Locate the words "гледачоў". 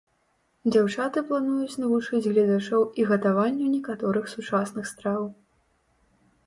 2.31-2.83